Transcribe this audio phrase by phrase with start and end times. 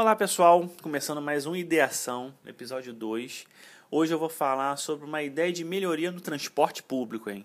[0.00, 3.44] Olá pessoal, começando mais um Ideação, episódio 2.
[3.90, 7.44] Hoje eu vou falar sobre uma ideia de melhoria no transporte público, hein?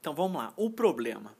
[0.00, 1.34] Então vamos lá, o problema.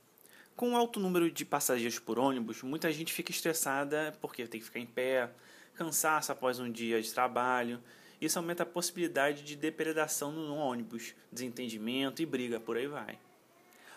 [0.54, 4.66] Com o alto número de passageiros por ônibus, muita gente fica estressada porque tem que
[4.66, 5.30] ficar em pé,
[5.74, 7.82] cansaço após um dia de trabalho.
[8.20, 13.18] Isso aumenta a possibilidade de depredação no ônibus, desentendimento e briga, por aí vai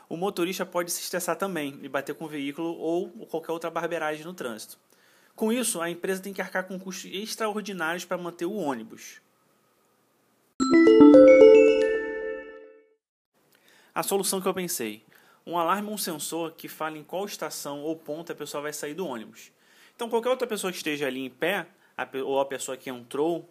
[0.10, 4.26] o motorista pode se estressar também e bater com o veículo ou qualquer outra barbeiragem
[4.26, 4.80] no trânsito.
[5.36, 9.22] Com isso, a empresa tem que arcar com custos extraordinários para manter o ônibus.
[13.94, 15.06] A solução que eu pensei:
[15.46, 18.74] um alarme ou um sensor que fale em qual estação ou ponto a pessoa vai
[18.74, 19.52] sair do ônibus.
[19.96, 21.68] Então, qualquer outra pessoa que esteja ali em pé,
[22.26, 23.48] ou a pessoa que entrou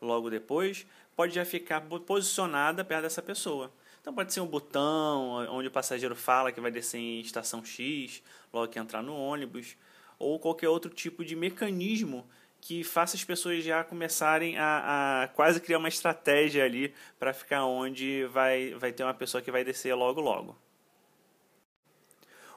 [0.00, 0.86] logo depois,
[1.16, 3.72] pode já ficar posicionada perto dessa pessoa.
[4.04, 8.22] Então pode ser um botão onde o passageiro fala que vai descer em estação X,
[8.52, 9.78] logo que entrar no ônibus,
[10.18, 12.28] ou qualquer outro tipo de mecanismo
[12.60, 17.64] que faça as pessoas já começarem a, a quase criar uma estratégia ali para ficar
[17.64, 20.54] onde vai, vai ter uma pessoa que vai descer logo logo.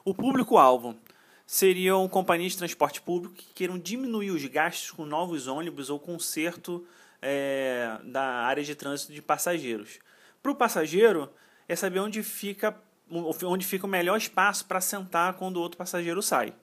[0.04, 0.98] O público-alvo
[1.46, 6.86] seriam companhias de transporte público que queiram diminuir os gastos com novos ônibus ou conserto
[7.22, 9.98] é, da área de trânsito de passageiros.
[10.42, 11.30] Para o passageiro,
[11.68, 12.76] é saber onde fica,
[13.10, 16.54] onde fica o melhor espaço para sentar quando o outro passageiro sai.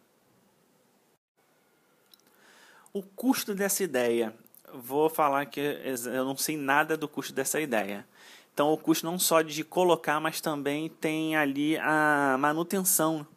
[2.92, 4.34] O custo dessa ideia.
[4.73, 8.06] Vou falar que eu não sei nada do custo dessa ideia.
[8.54, 13.28] Então, o custo não só de colocar, mas também tem ali a manutenção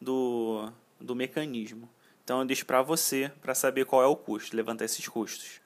[0.00, 1.88] do, do mecanismo.
[2.24, 5.60] Então, eu deixo para você para saber qual é o custo, levantar esses custos.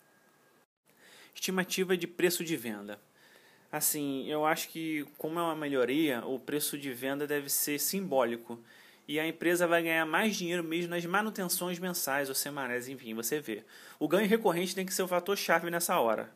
[1.32, 3.00] Estimativa de preço de venda.
[3.76, 8.58] Assim, eu acho que, como é uma melhoria, o preço de venda deve ser simbólico.
[9.06, 13.38] E a empresa vai ganhar mais dinheiro mesmo nas manutenções mensais ou semanais, enfim, você
[13.38, 13.62] vê.
[13.98, 16.32] O ganho recorrente tem que ser o fator-chave nessa hora.